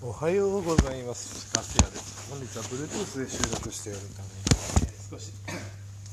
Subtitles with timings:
[0.00, 1.50] おはようございます。
[1.50, 2.30] ガスヤです。
[2.30, 4.38] 本日は Bluetooth で収録しているために、
[4.86, 5.32] えー少し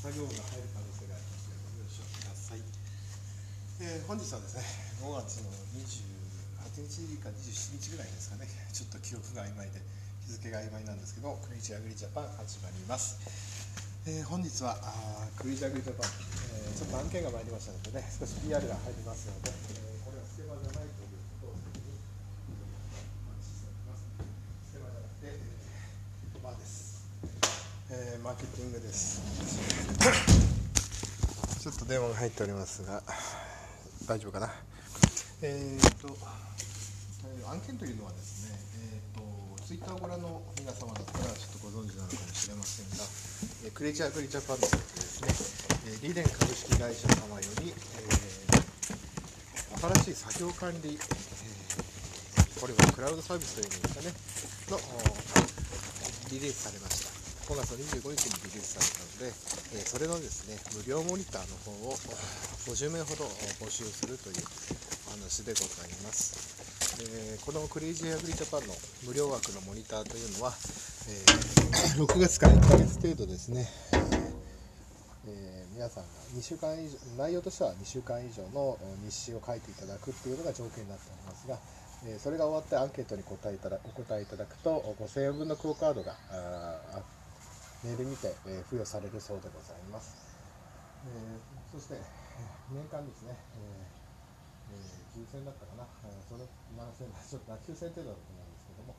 [0.00, 2.64] 作業が入る可能性がありますのでご了承ください、
[3.84, 4.64] えー本日はですね
[5.04, 8.48] 5月の28日か27日ぐらいですかね。
[8.74, 9.78] ちょっと記憶が曖昧で
[10.26, 13.22] 日付が曖昧なんですけどクリーチアグリジャパン始まります。
[14.10, 21.94] えー本日はあークリーチアグリジャパン、えーちょっと案件が参りましたのでね少し PR が入りますので、えーこれはスケバじゃないということを先に
[23.28, 24.00] お待ちしております
[24.72, 27.04] スケバじゃなくて、えーバーです、
[27.90, 29.22] えーマーケティングです
[31.62, 33.00] ちょっと電話が入っておりますが
[34.08, 34.50] 大丈夫かな？
[35.42, 36.10] えー、と、
[37.46, 39.22] 案件というのはですね、えー、と
[39.62, 43.06] ツイッターをご覧の皆様だったらちょっとご存知なのかもしれませんが、
[43.68, 45.30] えクレイジーアグリジャパンというですね、
[45.86, 48.66] えーリーデン株式会社様より、えー
[50.02, 54.82] 新しい作業管理、えーこれはクラウドサービスという意味ですかね、の
[56.34, 57.25] リリースされました。
[57.46, 61.94] 5月25日にリリースされたので、えーそれのですね、無料モニターの方を
[62.66, 63.24] 50名ほど
[63.62, 64.42] 募集するという
[65.06, 66.34] お話でございます。
[67.06, 68.74] えーこのクレイジーアグリジャパンの
[69.06, 70.52] 無料枠のモニターというのは、
[71.06, 73.68] えー6月から1ヶ月程度ですね、
[75.28, 81.58] えー皆さんが2週間以上内容としては2週間以上の日誌を書いていただくっていうのが条件になっておりますが、
[82.08, 87.15] えそれが終わってアンケートに答えいただお答えいただくと5000円分のクオカードがあー
[87.86, 90.18] メールにて、えー付与されるそうでございます、
[91.06, 91.38] えー
[91.70, 92.02] そしてえ
[92.74, 96.42] 年間ですね、えーえー9000だったかな、えーそれ
[96.74, 98.90] 7000 ちょっと9000程度だと思うんですけども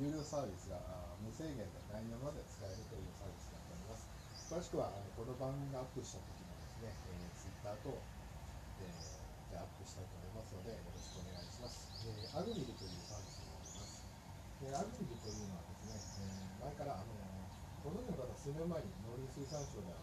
[0.00, 0.80] 有料サービスが
[1.20, 4.08] 無制限で来年まで使えるというサービスになっております。
[4.48, 8.00] 詳しくはあのこの番組がアップした時のですね、えー、Twitter と、
[8.80, 14.00] えーでアップしたいと思いますのでよろしくお願いします、えーアグミルというサービスになります。
[14.64, 17.31] でアグミルというのはですね、えー前からあの
[17.82, 19.98] ご存知の方は数年前に農林水産省では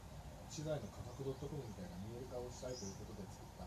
[0.51, 1.31] 資材の価格 .com
[1.63, 3.65] みたいな見える化をしたいということで作った、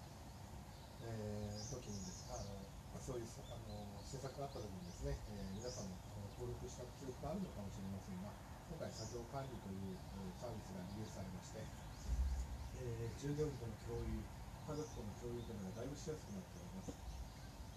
[1.08, 5.96] えー時にですあのそういうあの施策があった時にですね、えー皆さんも
[6.36, 8.28] 登録した記憶があるのかもしれませんが
[8.68, 14.20] 今回作業管理というえサービスがリリースされまして、えー従業員との共有
[14.68, 16.92] 家族との共有というのがだいぶしやすくなっております。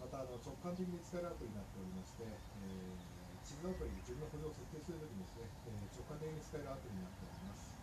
[0.02, 3.15] またあの直感的に使えるアプリになっておりまして、えー
[3.66, 7.74] 地図アプリで自分の補助を設定するときにですね、えー直感的に使えるアプリになっております。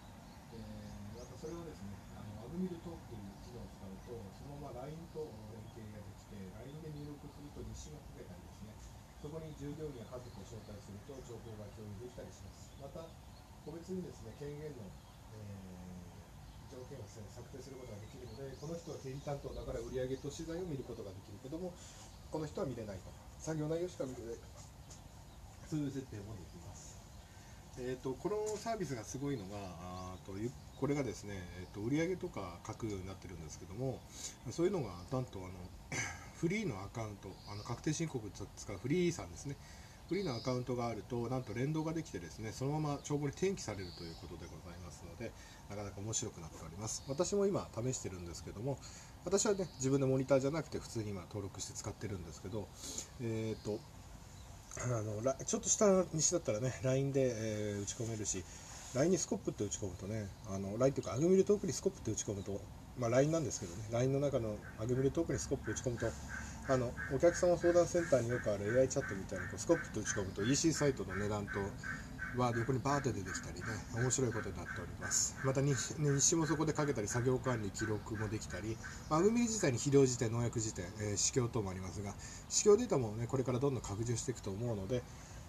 [0.55, 8.79] えーまたそれをですね、あのアグミルトークという機能を使うと、そのまま LINE と連携ができて、LINE で入力すると日誌が書けたりですね、
[9.19, 12.71] そこに従業員や家族を招待すると情報が共有できたりします。
[12.79, 13.03] また、
[13.67, 14.87] 個別にですね、権限の、
[15.35, 16.23] えー
[16.71, 21.69] 条件をですね策定することができるので、この人は経理担当だから売上と資材を見ることができるけども、
[22.33, 23.13] この人は見れないと。
[23.37, 24.72] 作業内容しか見れないと。
[25.73, 27.01] そういう設定もできます。
[27.79, 30.33] えー、とこのサービスがすごいのがあと
[30.79, 33.99] これがですね、えー、と売上とか書くようになってるんですけども
[34.51, 35.49] そういうのがなんとあの
[36.37, 38.45] フリーのアカウントあの確定申告使
[38.75, 39.57] うフリーさんですね
[40.11, 45.33] フリーのアカウントがあるとなんと連動ができてですねそのまま帳簿に転記されるということでございますので
[45.71, 48.77] なかなか面白くなっております私も今試してるんですけども
[49.25, 52.69] 私はね自分でモニターじゃなくて普通に今登録して使ってるんですけど
[53.23, 53.81] えっ、と
[54.81, 58.43] あのちょっと下西だったらね LINE で、えー打ち込めるし
[58.95, 62.61] LINE にスコップって打ち込むとねあの LINE というかアグミルトークにスコップって打ち込むと、
[62.99, 66.13] まあ、LINE なんですけどね LINE の中のアグミルトークにスコップ打ち込むと
[66.69, 71.75] あのお客様相談センターによくある AI チャットみたいなこうスコップって打ち込むと EC サイトの値段と
[72.37, 75.37] は横にバーって出てきたりね面白いことになっております。
[75.45, 78.77] また日日誌もそこでかけたり作業管理記録もできたり
[79.09, 82.15] まあアグミル自体に肥料辞典農薬辞典、えー、試供等もありますが
[82.49, 85.03] 試供データもねこれからどんどん拡充していくと思うので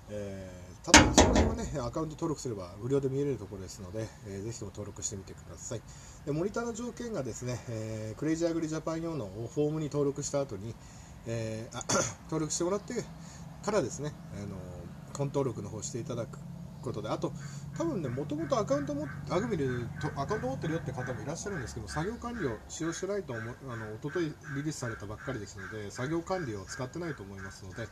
[0.09, 5.81] えー、ただその辺はねアカウント登録すれば無料で見れるところですので、えーぜひとも登録してみてください。
[6.25, 10.75] でモニターの条件がですね、えークレイジーアグリジャパン用のフォームに登録した後に、
[11.25, 11.75] えー
[12.27, 12.94] 登録してもらって
[13.63, 14.57] からですね、あの
[15.18, 16.52] 本登録の方していただく。
[16.83, 17.33] ことであと
[17.74, 27.89] 多分ねもともとアカウントもアグミルとアカウント持ってるよって方もいらっしゃるんですけど作業管理を使用してないと思うあの一昨日リリースされたばっかりですので作業管理を使ってないと思いますので、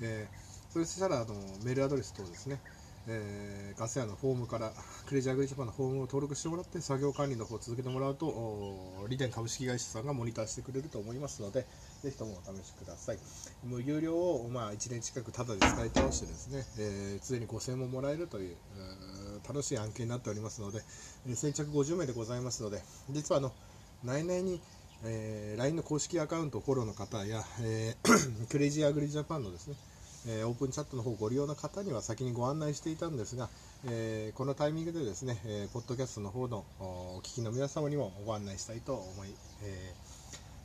[0.00, 2.60] えーそれしたらあのメールアドレス等ですね、
[3.08, 4.72] えーガス屋のフォームから
[5.04, 11.66] クレイジーアグリジャパンのフォームを登録してもらって作業管理の方を続けてもらうとオリデン株式会社さんがモニターしてくれると思いますので
[12.02, 13.18] ぜひともお試しください。
[13.66, 18.56] もう有料を、まあ、1年近くタダで使い倒してですね、えー常に5000円ももらえるという
[19.46, 20.80] 楽しい案件になっておりますので、
[21.26, 22.80] えー先着50名でございますので
[23.10, 23.52] 実はあの
[24.04, 24.60] 内々に
[25.04, 29.74] えー LINE の公式アカウントフォローの方や、えー クレイジーアグリジャパンのですね、
[30.26, 33.48] えー、オープンチャットの方をご利用の方には先にご案内していたんですが、
[33.86, 39.28] えー、このタイミングでですね、えー、ポッドキャストの方のお聞きの皆様にもご案内したいと思い、
[39.62, 39.94] え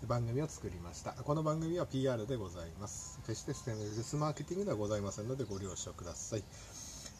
[0.07, 1.11] 番組を作りました。
[1.11, 3.19] この番組は PR でございます。
[3.27, 6.43] 決してステンレスマーケティングではございませんのでご了承ください。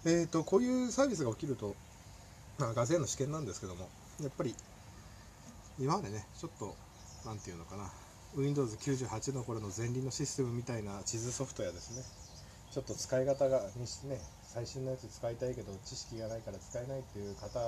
[0.05, 1.75] えーと、こういうサービスが起きると、
[2.57, 3.89] まあ、ガゼの試験なんですけども
[4.21, 4.55] やっぱり
[5.77, 6.75] 今までねちょっと
[7.25, 7.91] 何て言うのかな
[8.37, 12.28] Windows98 の頃の前輪のシステムみたいな地図ソフトやですね
[12.71, 17.59] ちょっと使い方がね最新のやつ使いたいけど知識がないから使えないっていう方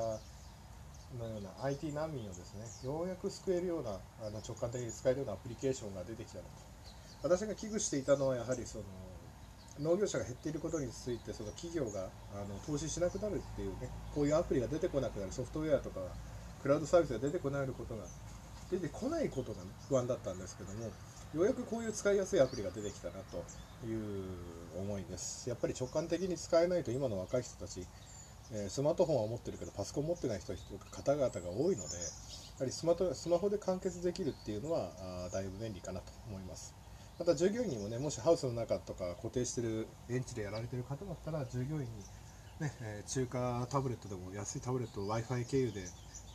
[1.17, 6.49] のような IT 難民をですねようやく救えるようなあの直感的に使えるようなアプリケーションが出てきたなと
[7.23, 8.83] 私が危惧していたのはやはりその
[9.79, 16.01] 農業者が減っていることについてその企業があの投資しなくなるっていうねこういうアプリが出てこなくなるソフトウェアとか
[16.61, 18.03] クラウドサービスが出てこないことが
[18.69, 19.57] 出てこないことが
[19.89, 20.91] 不安だったんですけどもよ
[21.41, 23.43] うやくこういう使いやすいアプリが出てきたなと
[23.87, 24.23] いう
[24.79, 25.49] 思いです。
[25.49, 27.85] やっぱり直感的に使えないと今の若い人たち、
[28.53, 30.53] えスマートフォンは持ってるけどパソコン持ってない人
[30.91, 34.91] 方々が多いのでやはりスマスマホで完結できるっていうのは
[35.31, 36.75] だいぶ便利かなと思います。
[37.19, 41.87] また従業員にもねもしハウスの中とか固定してる園地でやられてる方だったら従業員に
[42.59, 45.83] ね、え中華タブレットでも安いタブレットを w i f i 経由で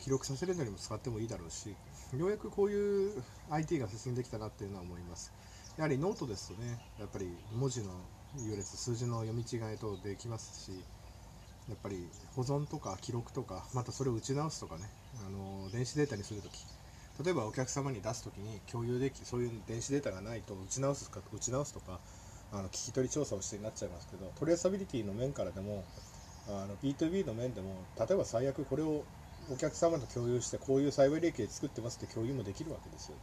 [0.01, 1.69] 記録させるのにも使ってもいいだろうし
[2.17, 5.33] ようやくこういう IT が進んできたなっていうのは思います。
[5.77, 7.91] やはりノートですとねやっぱり文字の
[8.45, 10.85] 優劣数字の読み違いとできますし
[11.69, 14.89] やっぱり保存とか記録とかまたそれを打ち直すとかね。
[15.27, 16.65] あの電子データにするとき。
[17.25, 21.99] 例えばお客様に出すときに共有できそういう電子データがないと打ち直すか打ち直すとか
[22.53, 25.83] あの聞き取り調査をしてになっちゃいますけどトレーサビリティの面からでも
[26.47, 29.03] あの B2B の面でも例えば最悪これを
[29.51, 33.23] お客様と共有してこういう栽培利益で作ってますって共有もできるわけですよね。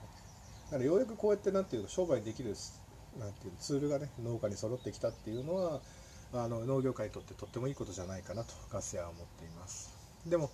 [0.72, 2.56] だからようやくこうやってなんていうか商売できる
[3.20, 5.82] なんていうツールがね農家に揃ってきたっていうのは
[6.34, 9.96] あの農業界にとってとってもいいことじゃないかなとガス屋は思っています。
[10.26, 10.50] でも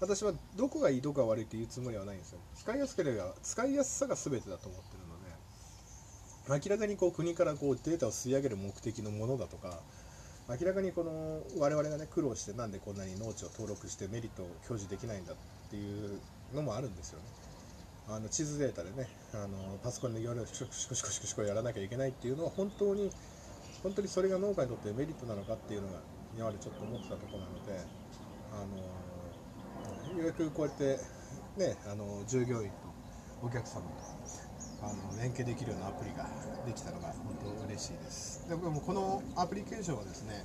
[0.00, 2.38] 私はどこがいいどこが悪いって言うつもりはないんですよ。
[2.56, 5.06] 使いやすければ使いやすさが全てだと思ってる
[6.48, 9.80] ので明らかにこう国からこうデータを吸い上げる目的のものだとか
[10.48, 15.36] 明らかにこの我々がね苦労してなんでこんなに農地を登録してメリットを享受できないんだっ
[15.70, 16.18] ていう
[16.54, 17.39] のもあるんですよね。
[18.10, 23.10] あの地図データでねあのパソコンでいろいろシコシコシコシコやらなきゃいけないっていうのは本当に
[23.84, 26.00] 本当にそれが農家にとってメリットなのかっていうのが
[26.36, 27.80] 今までちょっと思ってたところなので
[28.52, 30.98] あのようやくこうやって
[31.56, 32.74] ねあの従業員と
[33.42, 33.86] お客様と
[34.82, 36.28] あの連携できるようなアプリが
[36.66, 38.48] できたのが本当嬉しいです。
[38.48, 40.44] でもこのアプリケーションはですね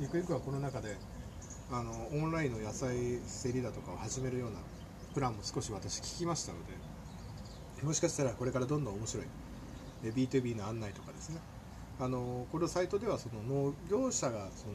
[0.00, 0.96] ゆくゆくはこの中で
[1.70, 4.58] あのオンラインの野菜競りだとかを始めるような
[5.14, 6.85] プランも少し私聞きましたので
[7.82, 9.26] もしかしたらこれからどんどん面白い
[10.04, 11.40] B2B の案内とかですね
[11.98, 14.66] あのこのサイトではその農業者がそ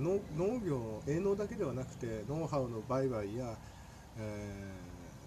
[0.00, 3.56] の農業営農だけではなくてノウハウの売買や、
[4.18, 4.74] え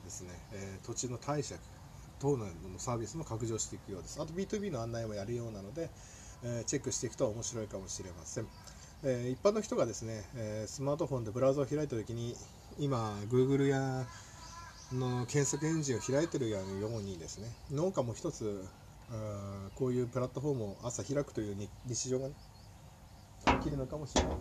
[0.01, 1.59] ー、ですねえー、土地の貸借
[2.21, 2.47] 等の
[2.77, 4.21] サービスも拡張していくようです。
[4.21, 5.89] あと B2B の案内もやるようなので、
[6.43, 8.47] えチェックしていくと面白いかもしれません。
[9.03, 12.35] え一般の人がですね、えスマートフォンでブラウザを開いた時に
[12.77, 14.05] 今 Google や
[14.95, 17.47] の検索エンジンを開いてるようにですね。
[17.71, 18.65] 農家も一つ
[19.75, 22.33] こういうプラットフォームを朝開くという日常が、ね、
[23.59, 24.39] 起きるのかもしれません。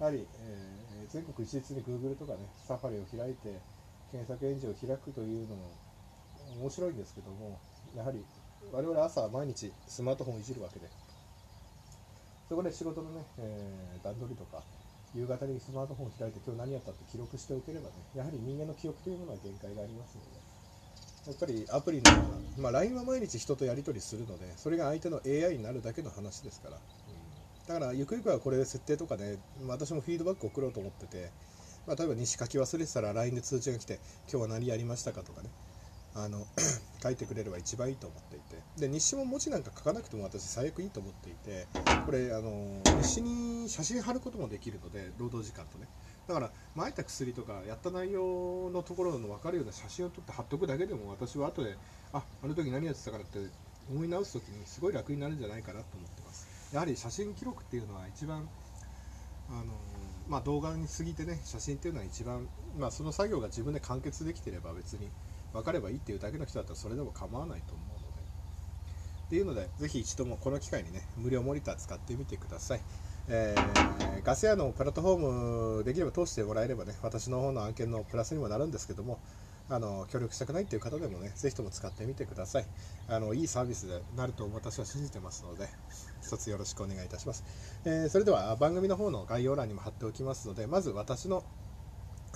[0.00, 3.60] やはり、えー、全国一律に Google とかねサファリを開いて
[4.10, 5.70] 検索エンジンを開くというのも
[6.60, 7.58] 面白いんですけども
[7.96, 8.24] やはり
[8.72, 10.88] 我々朝毎日スマートフォンをいじるわけで。
[12.48, 14.62] そこで仕事のね、えー、段取りとか
[15.14, 20.54] 夕方にスマートフォンを開いて今日何やったって記録しておければねやはり人間の記憶というものは限界がありますので
[21.26, 22.10] やっぱりアプリの、
[22.58, 31.30] まあ、LINE は毎日人とやり取りするのでそれが相手の AI になるだけの話ですから、うん、だからゆくゆくはこれ設定とかね私もフィードバック送ろうと思ってて、
[31.86, 35.48] まあ、例えば西書き忘れてたら LINE で通知が来て今日は何やりましたかとかね。
[36.14, 36.46] あの
[37.02, 38.62] 書いてくれれば一番いいと思っていて。
[38.80, 41.66] で日誌も文字なんか書かなくても私最悪いいと思っていて
[42.06, 45.86] これあの日誌に写真貼ることもできるので労働時間とね。
[46.26, 51.76] だから撒いた薬とかやった内容のところの分かるような写真を撮って貼っとくだけでも私は後で
[52.12, 53.38] ああの時何やってたからって
[53.90, 56.48] 思い直す時にすごい楽になるんじゃないかなと思ってます。
[56.72, 58.48] やはり写真記録っていうのは一番
[59.50, 59.74] あの
[60.26, 65.10] まあ、動画に過ぎてね写真っていうのは一番、まあ、その作業が自分で完結できてれば別に
[65.54, 68.04] 分かればいいっていうだけの人だったらそれでも構わないと思うので。
[69.26, 72.80] っていうのでぜひ一度もこの機会にね無料モニター使ってみてください。
[73.26, 79.18] えー、ガス屋のプラットフォームできれば通してもらえればね私の方の案件のプラスにもなるんですけども
[79.70, 82.66] あの協力したくないっていう方でもねぜひとも使ってみてください。
[83.08, 85.68] あのいいサービスになると私は信じてますので
[86.22, 87.44] 一つよろしくお願いいたします、
[87.86, 91.44] えー、それでは番組の方の概要欄にも貼っておきますのでまず私の、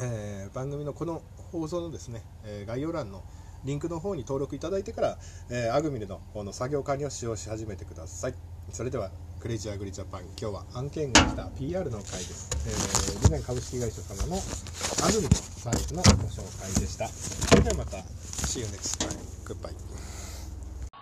[0.01, 3.23] えー、番組のこの放送のですね、えー、概要欄の
[3.65, 5.19] リンクの方に登録いただいてから、
[5.51, 8.35] えー、アグミルの方の作業管理を使用し始めてください。
[8.73, 17.09] それではクレイジーアグリジャパン今日は案件が来た PR の回です、えー、理念株式会社様のアグミのサービスのご紹介でした。
[17.09, 19.09] それではまた See you next time.
[19.47, 19.75] Goodbye.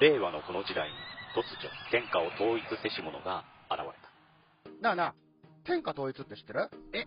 [0.01, 0.95] 令和のこの時代に
[1.35, 4.83] 突如天下を統一せし者が現れた。
[4.83, 5.15] なあなあ
[5.65, 6.71] 天下統一って知ってる？
[6.93, 7.07] え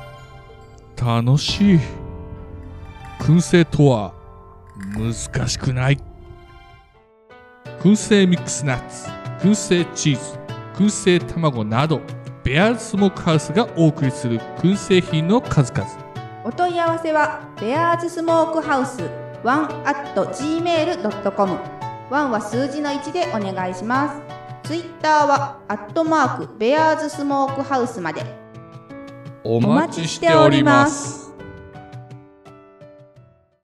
[1.01, 1.79] 楽しい。
[3.19, 4.13] 燻製とは
[4.93, 5.97] 難しくない。
[7.79, 10.37] 燻製ミックスナッツ、燻製チーズ、
[10.75, 12.01] 燻製卵など、
[12.43, 15.89] ベアーズスモークハウスがお送りする燻製品の数々。
[16.43, 19.01] お問い合わせは、ベアーズスモークハウス
[19.43, 21.57] 1 at gmail.com。
[22.11, 24.21] 1は数字の1でお願いします。
[24.67, 28.50] ツイッターは、アットマーク、ベアーズスモークハウスまで。
[29.43, 31.20] お待ちしております。